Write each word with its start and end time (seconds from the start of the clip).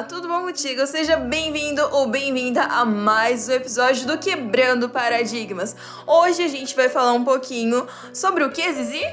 Olá, 0.00 0.08
tudo 0.08 0.28
bom 0.28 0.44
contigo? 0.44 0.86
Seja 0.86 1.18
bem-vindo 1.18 1.82
ou 1.92 2.06
bem-vinda 2.06 2.62
a 2.62 2.86
mais 2.86 3.50
um 3.50 3.52
episódio 3.52 4.06
do 4.06 4.16
Quebrando 4.16 4.88
Paradigmas. 4.88 5.76
Hoje 6.06 6.42
a 6.42 6.48
gente 6.48 6.74
vai 6.74 6.88
falar 6.88 7.12
um 7.12 7.22
pouquinho 7.22 7.86
sobre 8.10 8.42
o 8.42 8.50
que, 8.50 8.72
Zizi? 8.72 9.04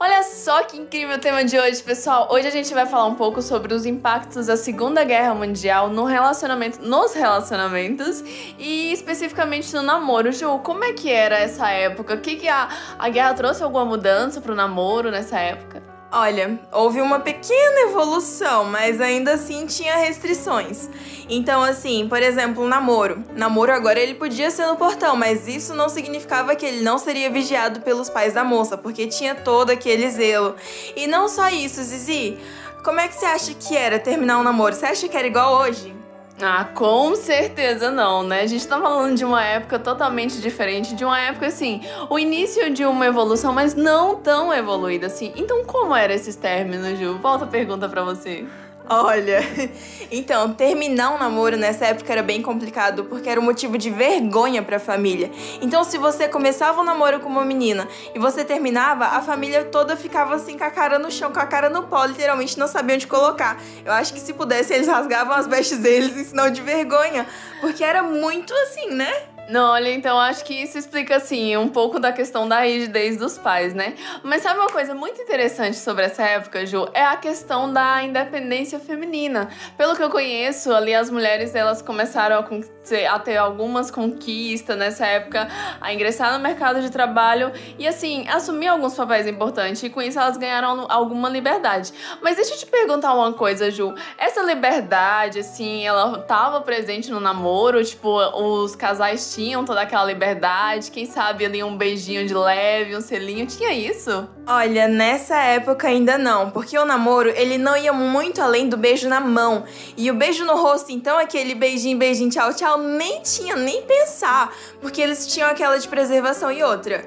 Olha 0.00 0.22
só 0.22 0.62
que 0.62 0.78
incrível 0.78 1.16
o 1.16 1.20
tema 1.20 1.44
de 1.44 1.58
hoje, 1.58 1.82
pessoal. 1.82 2.28
Hoje 2.30 2.48
a 2.48 2.50
gente 2.50 2.72
vai 2.72 2.86
falar 2.86 3.04
um 3.04 3.14
pouco 3.14 3.42
sobre 3.42 3.74
os 3.74 3.84
impactos 3.84 4.46
da 4.46 4.56
Segunda 4.56 5.04
Guerra 5.04 5.34
Mundial 5.34 5.90
no 5.90 6.04
relacionamento, 6.04 6.80
nos 6.80 7.12
relacionamentos 7.12 8.24
e 8.58 8.90
especificamente 8.90 9.74
no 9.74 9.82
namoro. 9.82 10.32
Ju, 10.32 10.60
como 10.60 10.82
é 10.82 10.94
que 10.94 11.10
era 11.12 11.36
essa 11.36 11.68
época? 11.68 12.14
O 12.14 12.20
que, 12.22 12.36
que 12.36 12.48
a, 12.48 12.70
a 12.98 13.08
guerra 13.10 13.34
trouxe 13.34 13.62
alguma 13.62 13.84
mudança 13.84 14.40
pro 14.40 14.54
namoro 14.54 15.10
nessa 15.10 15.38
época? 15.38 15.81
Olha, 16.14 16.60
houve 16.70 17.00
uma 17.00 17.20
pequena 17.20 17.88
evolução, 17.88 18.66
mas 18.66 19.00
ainda 19.00 19.32
assim 19.32 19.64
tinha 19.64 19.96
restrições. 19.96 20.90
Então, 21.26 21.62
assim, 21.62 22.06
por 22.06 22.22
exemplo, 22.22 22.68
namoro. 22.68 23.24
Namoro 23.34 23.72
agora 23.72 23.98
ele 23.98 24.12
podia 24.12 24.50
ser 24.50 24.66
no 24.66 24.76
portão, 24.76 25.16
mas 25.16 25.48
isso 25.48 25.74
não 25.74 25.88
significava 25.88 26.54
que 26.54 26.66
ele 26.66 26.82
não 26.82 26.98
seria 26.98 27.30
vigiado 27.30 27.80
pelos 27.80 28.10
pais 28.10 28.34
da 28.34 28.44
moça, 28.44 28.76
porque 28.76 29.06
tinha 29.06 29.34
todo 29.34 29.70
aquele 29.70 30.10
zelo. 30.10 30.54
E 30.94 31.06
não 31.06 31.30
só 31.30 31.48
isso, 31.48 31.82
Zizi. 31.82 32.36
Como 32.84 33.00
é 33.00 33.08
que 33.08 33.14
você 33.14 33.24
acha 33.24 33.54
que 33.54 33.74
era 33.74 33.98
terminar 33.98 34.38
um 34.38 34.42
namoro? 34.42 34.74
Você 34.74 34.84
acha 34.84 35.08
que 35.08 35.16
era 35.16 35.26
igual 35.26 35.62
hoje? 35.62 36.01
Ah, 36.40 36.64
com 36.64 37.14
certeza 37.14 37.90
não, 37.90 38.22
né? 38.22 38.40
A 38.40 38.46
gente 38.46 38.66
tá 38.66 38.80
falando 38.80 39.16
de 39.16 39.24
uma 39.24 39.44
época 39.44 39.78
totalmente 39.78 40.40
diferente, 40.40 40.94
de 40.94 41.04
uma 41.04 41.18
época 41.20 41.46
assim, 41.46 41.82
o 42.08 42.18
início 42.18 42.72
de 42.72 42.84
uma 42.84 43.06
evolução, 43.06 43.52
mas 43.52 43.74
não 43.74 44.16
tão 44.16 44.52
evoluída 44.52 45.06
assim. 45.06 45.32
Então, 45.36 45.64
como 45.64 45.94
eram 45.94 46.14
esses 46.14 46.34
términos, 46.34 46.98
Ju? 46.98 47.18
Volta 47.18 47.44
a 47.44 47.48
pergunta 47.48 47.88
para 47.88 48.02
você. 48.02 48.46
Olha, 48.88 49.40
então, 50.10 50.52
terminar 50.52 51.14
um 51.14 51.18
namoro 51.18 51.56
nessa 51.56 51.86
época 51.86 52.12
era 52.12 52.22
bem 52.22 52.42
complicado 52.42 53.04
porque 53.04 53.28
era 53.28 53.40
um 53.40 53.44
motivo 53.44 53.78
de 53.78 53.90
vergonha 53.90 54.62
para 54.62 54.76
a 54.76 54.80
família. 54.80 55.30
Então, 55.60 55.84
se 55.84 55.98
você 55.98 56.28
começava 56.28 56.80
um 56.80 56.84
namoro 56.84 57.20
com 57.20 57.28
uma 57.28 57.44
menina 57.44 57.88
e 58.14 58.18
você 58.18 58.44
terminava, 58.44 59.04
a 59.04 59.22
família 59.22 59.64
toda 59.64 59.96
ficava 59.96 60.34
assim 60.34 60.58
com 60.58 60.64
a 60.64 60.70
cara 60.70 60.98
no 60.98 61.10
chão, 61.10 61.32
com 61.32 61.40
a 61.40 61.46
cara 61.46 61.70
no 61.70 61.84
pó, 61.84 62.04
literalmente 62.04 62.58
não 62.58 62.66
sabia 62.66 62.96
onde 62.96 63.06
colocar. 63.06 63.60
Eu 63.84 63.92
acho 63.92 64.12
que 64.12 64.20
se 64.20 64.32
pudesse, 64.32 64.74
eles 64.74 64.88
rasgavam 64.88 65.34
as 65.34 65.46
vestes 65.46 65.78
deles 65.78 66.16
em 66.16 66.24
sinal 66.24 66.50
de 66.50 66.60
vergonha, 66.60 67.26
porque 67.60 67.84
era 67.84 68.02
muito 68.02 68.52
assim, 68.54 68.90
né? 68.90 69.12
Não, 69.48 69.72
olha, 69.72 69.90
então 69.90 70.18
acho 70.18 70.44
que 70.44 70.54
isso 70.54 70.78
explica, 70.78 71.16
assim, 71.16 71.56
um 71.56 71.68
pouco 71.68 71.98
da 71.98 72.12
questão 72.12 72.48
da 72.48 72.60
rigidez 72.60 73.16
dos 73.16 73.36
pais, 73.36 73.74
né? 73.74 73.94
Mas 74.22 74.42
sabe 74.42 74.60
uma 74.60 74.68
coisa 74.68 74.94
muito 74.94 75.20
interessante 75.20 75.76
sobre 75.76 76.04
essa 76.04 76.22
época, 76.22 76.64
Ju? 76.64 76.88
É 76.94 77.04
a 77.04 77.16
questão 77.16 77.70
da 77.70 78.02
independência 78.02 78.78
feminina. 78.78 79.48
Pelo 79.76 79.96
que 79.96 80.02
eu 80.02 80.10
conheço, 80.10 80.72
ali 80.72 80.94
as 80.94 81.10
mulheres, 81.10 81.56
elas 81.56 81.82
começaram 81.82 82.36
a, 82.36 83.14
a 83.14 83.18
ter 83.18 83.36
algumas 83.36 83.90
conquistas 83.90 84.78
nessa 84.78 85.06
época, 85.06 85.48
a 85.80 85.92
ingressar 85.92 86.32
no 86.32 86.38
mercado 86.38 86.80
de 86.80 86.88
trabalho 86.88 87.52
e, 87.78 87.86
assim, 87.86 88.26
assumir 88.28 88.68
alguns 88.68 88.94
papéis 88.94 89.26
importantes. 89.26 89.82
E 89.82 89.90
com 89.90 90.00
isso 90.00 90.20
elas 90.20 90.36
ganharam 90.36 90.86
alguma 90.88 91.28
liberdade. 91.28 91.92
Mas 92.22 92.36
deixa 92.36 92.54
eu 92.54 92.58
te 92.58 92.66
perguntar 92.66 93.12
uma 93.12 93.32
coisa, 93.32 93.72
Ju. 93.72 93.92
Essa 94.16 94.40
liberdade, 94.42 95.40
assim, 95.40 95.84
ela 95.84 96.18
tava 96.20 96.60
presente 96.60 97.10
no 97.10 97.18
namoro? 97.18 97.84
Tipo, 97.84 98.18
os 98.38 98.76
casais 98.76 99.31
tinham 99.34 99.64
toda 99.64 99.80
aquela 99.80 100.04
liberdade, 100.04 100.90
quem 100.90 101.06
sabe 101.06 101.44
ali 101.44 101.62
um 101.62 101.76
beijinho 101.76 102.26
de 102.26 102.34
leve, 102.34 102.96
um 102.96 103.00
selinho, 103.00 103.46
tinha 103.46 103.72
isso? 103.72 104.28
Olha, 104.46 104.88
nessa 104.88 105.36
época 105.36 105.88
ainda 105.88 106.18
não, 106.18 106.50
porque 106.50 106.76
o 106.76 106.84
namoro, 106.84 107.30
ele 107.30 107.56
não 107.56 107.76
ia 107.76 107.92
muito 107.92 108.42
além 108.42 108.68
do 108.68 108.76
beijo 108.76 109.08
na 109.08 109.20
mão. 109.20 109.64
E 109.96 110.10
o 110.10 110.14
beijo 110.14 110.44
no 110.44 110.56
rosto, 110.56 110.92
então, 110.92 111.18
aquele 111.18 111.54
beijinho, 111.54 111.98
beijinho, 111.98 112.30
tchau, 112.30 112.52
tchau, 112.52 112.78
nem 112.78 113.22
tinha 113.22 113.56
nem 113.56 113.82
pensar, 113.82 114.54
porque 114.80 115.00
eles 115.00 115.26
tinham 115.26 115.48
aquela 115.48 115.78
de 115.78 115.88
preservação 115.88 116.50
e 116.50 116.62
outra. 116.62 117.04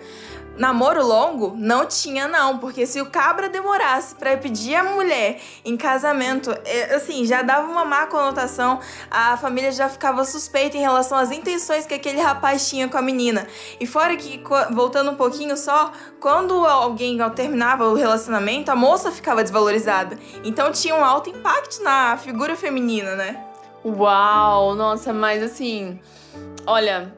Namoro 0.57 1.05
longo? 1.05 1.53
Não 1.57 1.85
tinha, 1.85 2.27
não, 2.27 2.57
porque 2.59 2.85
se 2.85 3.01
o 3.01 3.07
cabra 3.07 3.49
demorasse 3.49 4.15
para 4.15 4.37
pedir 4.37 4.75
a 4.75 4.83
mulher 4.83 5.41
em 5.65 5.75
casamento, 5.75 6.49
é, 6.63 6.95
assim, 6.95 7.25
já 7.25 7.41
dava 7.41 7.69
uma 7.69 7.83
má 7.83 8.07
conotação, 8.07 8.79
a 9.11 9.35
família 9.35 9.71
já 9.71 9.89
ficava 9.89 10.23
suspeita 10.23 10.77
em 10.77 10.81
relação 10.81 11.17
às 11.17 11.31
intenções 11.31 11.85
que 11.85 11.93
aquele 11.93 12.21
rapaz 12.21 12.69
tinha 12.69 12.87
com 12.87 12.97
a 12.97 13.01
menina. 13.01 13.47
E 13.79 13.85
fora 13.85 14.15
que, 14.15 14.41
voltando 14.71 15.11
um 15.11 15.15
pouquinho 15.15 15.57
só, 15.57 15.91
quando 16.21 16.65
alguém 16.65 17.17
terminava 17.31 17.89
o 17.89 17.93
relacionamento, 17.93 18.71
a 18.71 18.75
moça 18.75 19.11
ficava 19.11 19.43
desvalorizada. 19.43 20.17
Então 20.43 20.71
tinha 20.71 20.95
um 20.95 21.03
alto 21.03 21.29
impacto 21.29 21.83
na 21.83 22.17
figura 22.17 22.55
feminina, 22.55 23.15
né? 23.15 23.43
Uau, 23.83 24.73
nossa, 24.73 25.13
mas 25.13 25.43
assim, 25.43 25.99
olha, 26.65 27.13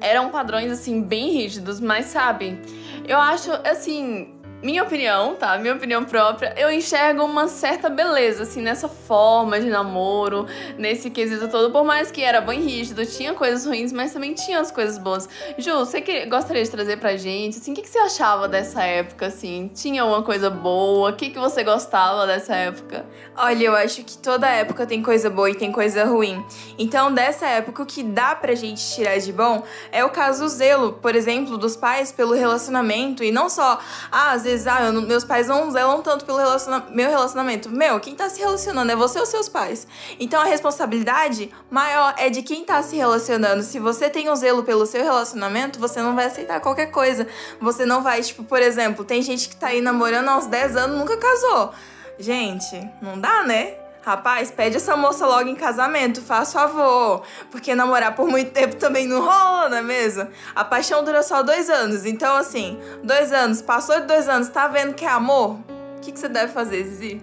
eram 0.00 0.30
padrões 0.30 0.70
assim 0.70 1.02
bem 1.02 1.30
rígidos, 1.32 1.80
mas 1.80 2.06
sabe, 2.06 2.58
eu 3.06 3.18
acho 3.18 3.50
assim, 3.64 4.34
minha 4.62 4.82
opinião, 4.82 5.36
tá? 5.36 5.56
Minha 5.58 5.74
opinião 5.74 6.04
própria, 6.04 6.52
eu 6.56 6.70
enxergo 6.70 7.24
uma 7.24 7.46
certa 7.46 7.88
beleza, 7.88 8.42
assim, 8.42 8.60
nessa 8.60 8.88
forma 8.88 9.60
de 9.60 9.68
namoro, 9.68 10.46
nesse 10.76 11.10
quesito 11.10 11.48
todo. 11.48 11.70
Por 11.70 11.84
mais 11.84 12.10
que 12.10 12.22
era 12.22 12.40
bem 12.40 12.62
rígido, 12.62 13.06
tinha 13.06 13.34
coisas 13.34 13.64
ruins, 13.64 13.92
mas 13.92 14.12
também 14.12 14.34
tinha 14.34 14.58
as 14.60 14.70
coisas 14.70 14.98
boas. 14.98 15.28
Ju, 15.56 15.78
você 15.78 16.00
que 16.00 16.26
gostaria 16.26 16.62
de 16.62 16.70
trazer 16.70 16.98
pra 16.98 17.16
gente, 17.16 17.58
assim, 17.58 17.72
o 17.72 17.74
que, 17.74 17.82
que 17.82 17.88
você 17.88 17.98
achava 17.98 18.48
dessa 18.48 18.82
época, 18.82 19.26
assim? 19.26 19.70
Tinha 19.72 20.04
uma 20.04 20.22
coisa 20.22 20.50
boa? 20.50 21.10
O 21.10 21.12
que, 21.12 21.30
que 21.30 21.38
você 21.38 21.62
gostava 21.62 22.26
dessa 22.26 22.54
época? 22.54 23.06
Olha, 23.36 23.64
eu 23.64 23.76
acho 23.76 24.02
que 24.02 24.18
toda 24.18 24.48
época 24.48 24.86
tem 24.86 25.02
coisa 25.02 25.30
boa 25.30 25.50
e 25.50 25.54
tem 25.54 25.70
coisa 25.70 26.04
ruim. 26.04 26.44
Então, 26.76 27.12
dessa 27.12 27.46
época, 27.46 27.82
o 27.82 27.86
que 27.86 28.02
dá 28.02 28.34
pra 28.34 28.54
gente 28.56 28.82
tirar 28.94 29.18
de 29.18 29.32
bom 29.32 29.62
é 29.92 30.04
o 30.04 30.10
caso 30.10 30.48
zelo, 30.48 30.94
por 30.94 31.14
exemplo, 31.14 31.56
dos 31.56 31.76
pais 31.76 32.10
pelo 32.10 32.34
relacionamento. 32.34 33.22
E 33.22 33.30
não 33.30 33.48
só, 33.48 33.78
ah, 34.10 34.36
vezes, 34.48 34.66
ah, 34.66 34.90
não, 34.90 35.02
meus 35.02 35.24
pais 35.24 35.46
não 35.48 35.70
zelam 35.70 36.02
tanto 36.02 36.24
pelo 36.24 36.38
relaciona 36.38 36.86
meu 36.90 37.10
relacionamento. 37.10 37.68
Meu, 37.70 38.00
quem 38.00 38.14
tá 38.14 38.28
se 38.28 38.40
relacionando 38.40 38.90
é 38.90 38.96
você 38.96 39.18
ou 39.18 39.26
seus 39.26 39.48
pais. 39.48 39.86
Então 40.18 40.40
a 40.40 40.44
responsabilidade 40.44 41.50
maior 41.70 42.14
é 42.16 42.30
de 42.30 42.42
quem 42.42 42.64
tá 42.64 42.82
se 42.82 42.96
relacionando. 42.96 43.62
Se 43.62 43.78
você 43.78 44.08
tem 44.08 44.30
um 44.30 44.36
zelo 44.36 44.62
pelo 44.62 44.86
seu 44.86 45.02
relacionamento, 45.02 45.78
você 45.78 46.00
não 46.00 46.14
vai 46.14 46.26
aceitar 46.26 46.60
qualquer 46.60 46.86
coisa. 46.86 47.26
Você 47.60 47.84
não 47.84 48.02
vai, 48.02 48.22
tipo, 48.22 48.44
por 48.44 48.60
exemplo, 48.60 49.04
tem 49.04 49.22
gente 49.22 49.48
que 49.48 49.56
tá 49.56 49.68
aí 49.68 49.80
namorando 49.80 50.28
há 50.28 50.36
uns 50.36 50.46
10 50.46 50.76
anos 50.76 50.98
nunca 50.98 51.16
casou. 51.16 51.72
Gente, 52.18 52.76
não 53.00 53.18
dá, 53.18 53.44
né? 53.44 53.77
Rapaz, 54.02 54.50
pede 54.50 54.76
essa 54.76 54.96
moça 54.96 55.26
logo 55.26 55.48
em 55.48 55.54
casamento, 55.54 56.22
faz 56.22 56.52
favor. 56.52 57.22
Porque 57.50 57.74
namorar 57.74 58.14
por 58.14 58.28
muito 58.28 58.52
tempo 58.52 58.76
também 58.76 59.06
não 59.06 59.20
rola, 59.20 59.68
não 59.68 59.76
é 59.78 59.82
mesmo? 59.82 60.28
A 60.54 60.64
paixão 60.64 61.04
dura 61.04 61.22
só 61.22 61.42
dois 61.42 61.68
anos. 61.68 62.06
Então, 62.06 62.36
assim, 62.36 62.78
dois 63.02 63.32
anos, 63.32 63.60
passou 63.60 64.00
de 64.00 64.06
dois 64.06 64.28
anos, 64.28 64.48
tá 64.48 64.68
vendo 64.68 64.94
que 64.94 65.04
é 65.04 65.08
amor? 65.08 65.58
O 65.96 66.00
que, 66.00 66.12
que 66.12 66.18
você 66.18 66.28
deve 66.28 66.52
fazer, 66.52 66.84
Zizi? 66.84 67.22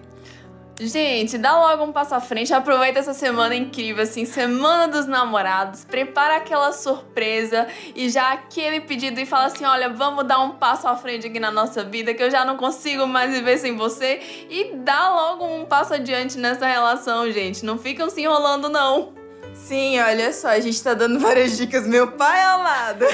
Gente, 0.78 1.38
dá 1.38 1.56
logo 1.58 1.84
um 1.84 1.92
passo 1.92 2.14
à 2.14 2.20
frente, 2.20 2.52
aproveita 2.52 2.98
essa 2.98 3.14
semana 3.14 3.54
incrível, 3.54 4.02
assim, 4.02 4.26
semana 4.26 4.86
dos 4.86 5.06
namorados, 5.06 5.86
prepara 5.86 6.36
aquela 6.36 6.70
surpresa 6.70 7.66
e 7.94 8.10
já 8.10 8.32
aquele 8.32 8.82
pedido 8.82 9.18
e 9.18 9.24
fala 9.24 9.46
assim: 9.46 9.64
olha, 9.64 9.88
vamos 9.88 10.26
dar 10.26 10.38
um 10.40 10.50
passo 10.50 10.86
à 10.86 10.94
frente 10.94 11.28
aqui 11.28 11.40
na 11.40 11.50
nossa 11.50 11.82
vida, 11.82 12.12
que 12.12 12.22
eu 12.22 12.30
já 12.30 12.44
não 12.44 12.58
consigo 12.58 13.06
mais 13.06 13.32
viver 13.32 13.56
sem 13.56 13.74
você. 13.74 14.20
E 14.50 14.76
dá 14.76 15.08
logo 15.08 15.46
um 15.46 15.64
passo 15.64 15.94
adiante 15.94 16.36
nessa 16.36 16.66
relação, 16.66 17.30
gente. 17.30 17.64
Não 17.64 17.78
ficam 17.78 18.10
se 18.10 18.20
enrolando, 18.20 18.68
não. 18.68 19.25
Sim, 19.64 19.98
olha 20.00 20.32
só, 20.32 20.48
a 20.48 20.60
gente 20.60 20.80
tá 20.80 20.94
dando 20.94 21.18
várias 21.18 21.56
dicas. 21.56 21.86
Meu 21.86 22.12
pai 22.12 22.40
amado. 22.40 23.04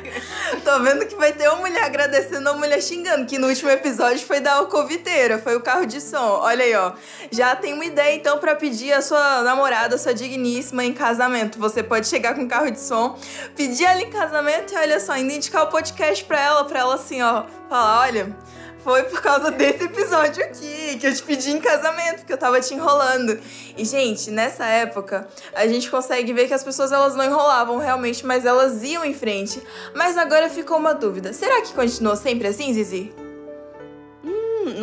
Tô 0.62 0.80
vendo 0.80 1.06
que 1.06 1.14
vai 1.14 1.32
ter 1.32 1.48
uma 1.48 1.58
mulher 1.58 1.82
agradecendo 1.82 2.50
uma 2.50 2.58
mulher 2.58 2.82
xingando, 2.82 3.24
que 3.24 3.38
no 3.38 3.48
último 3.48 3.70
episódio 3.70 4.26
foi 4.26 4.40
da 4.40 4.54
alcoviteira, 4.54 5.38
foi 5.38 5.56
o 5.56 5.62
carro 5.62 5.86
de 5.86 6.00
som. 6.02 6.40
Olha 6.42 6.62
aí, 6.64 6.74
ó. 6.74 6.92
Já 7.30 7.56
tem 7.56 7.72
uma 7.72 7.84
ideia 7.84 8.14
então 8.14 8.38
para 8.38 8.54
pedir 8.54 8.92
a 8.92 9.00
sua 9.00 9.42
namorada, 9.42 9.94
a 9.94 9.98
sua 9.98 10.12
digníssima 10.12 10.84
em 10.84 10.92
casamento. 10.92 11.58
Você 11.58 11.82
pode 11.82 12.06
chegar 12.06 12.34
com 12.34 12.42
um 12.42 12.48
carro 12.48 12.70
de 12.70 12.80
som, 12.80 13.18
pedir 13.56 13.84
ela 13.84 14.02
em 14.02 14.10
casamento 14.10 14.74
e 14.74 14.76
olha 14.76 15.00
só, 15.00 15.12
ainda 15.12 15.32
indicar 15.32 15.64
o 15.64 15.68
podcast 15.68 16.22
pra 16.24 16.40
ela, 16.40 16.64
pra 16.64 16.80
ela 16.80 16.96
assim, 16.96 17.22
ó, 17.22 17.44
falar, 17.68 18.00
olha, 18.00 18.36
foi 18.84 19.02
por 19.04 19.22
causa 19.22 19.50
desse 19.50 19.84
episódio 19.84 20.44
aqui 20.44 20.98
que 21.00 21.06
eu 21.06 21.14
te 21.14 21.22
pedi 21.22 21.50
em 21.50 21.58
casamento, 21.58 22.18
porque 22.18 22.34
eu 22.34 22.38
tava 22.38 22.60
te 22.60 22.74
enrolando. 22.74 23.40
E, 23.78 23.84
gente, 23.84 24.30
nessa 24.30 24.66
época, 24.66 25.26
a 25.54 25.66
gente 25.66 25.90
consegue 25.90 26.34
ver 26.34 26.46
que 26.46 26.54
as 26.54 26.62
pessoas 26.62 26.92
elas 26.92 27.16
não 27.16 27.24
enrolavam 27.24 27.78
realmente, 27.78 28.24
mas 28.26 28.44
elas 28.44 28.82
iam 28.82 29.02
em 29.02 29.14
frente. 29.14 29.60
Mas 29.94 30.18
agora 30.18 30.50
ficou 30.50 30.76
uma 30.76 30.92
dúvida: 30.92 31.32
será 31.32 31.62
que 31.62 31.72
continuou 31.72 32.14
sempre 32.14 32.46
assim, 32.46 32.74
Zizi? 32.74 33.23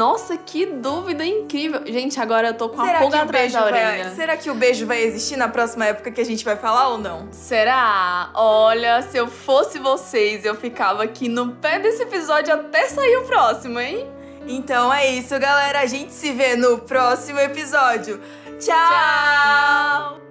Nossa, 0.02 0.36
que 0.36 0.66
dúvida 0.66 1.24
incrível. 1.24 1.82
Gente, 1.86 2.20
agora 2.20 2.48
eu 2.48 2.54
tô 2.56 2.70
com 2.70 2.82
a 2.82 2.94
pulga 2.96 3.22
atrás 3.22 3.54
da 3.54 3.64
orelha. 3.64 4.06
Vai, 4.06 4.16
será 4.16 4.36
que 4.36 4.50
o 4.50 4.56
beijo 4.56 4.88
vai 4.88 5.04
existir 5.04 5.38
na 5.38 5.48
próxima 5.48 5.86
época 5.86 6.10
que 6.10 6.20
a 6.20 6.26
gente 6.26 6.44
vai 6.44 6.56
falar 6.56 6.90
ou 6.90 6.98
não? 6.98 7.28
Será? 7.32 8.32
Olha, 8.34 9.04
se 9.04 9.16
eu 9.16 9.28
fosse 9.28 9.78
vocês, 9.78 10.44
eu 10.44 10.56
ficava 10.56 11.04
aqui 11.04 11.30
no 11.30 11.52
pé 11.52 11.78
desse 11.78 12.02
episódio 12.02 12.52
até 12.52 12.88
sair 12.88 13.18
o 13.18 13.26
próximo, 13.26 13.80
hein? 13.80 14.10
Então 14.48 14.92
é 14.92 15.08
isso, 15.08 15.38
galera. 15.38 15.82
A 15.82 15.86
gente 15.86 16.12
se 16.12 16.32
vê 16.32 16.56
no 16.56 16.80
próximo 16.80 17.40
episódio. 17.40 18.20
Tchau! 18.60 18.74
Tchau! 18.74 20.31